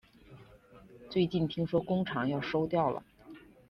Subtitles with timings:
[1.11, 3.03] 最近听说工厂要收掉了